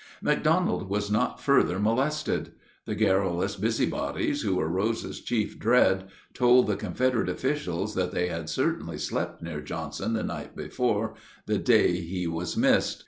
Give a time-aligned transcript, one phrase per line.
[0.19, 2.53] McDonald was not further molested.
[2.87, 8.49] The garrulous busybodies, who were Rose's chief dread, told the Confederate officials that they had
[8.49, 11.13] certainly slept near Johnson the night before
[11.45, 12.99] the day he was missed.